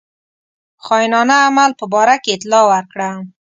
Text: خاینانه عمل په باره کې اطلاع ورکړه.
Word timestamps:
خاینانه 0.85 1.35
عمل 1.47 1.71
په 1.79 1.85
باره 1.93 2.15
کې 2.23 2.33
اطلاع 2.35 2.63
ورکړه. 2.71 3.09